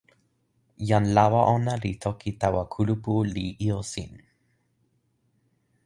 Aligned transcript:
jan 0.89 1.05
lawa 1.17 1.41
ona 1.55 1.73
li 1.83 1.91
toki 2.03 2.29
tawa 2.41 2.63
kulupu 2.73 3.13
li 3.33 3.45
ijo 3.65 3.79
sin: 3.91 4.11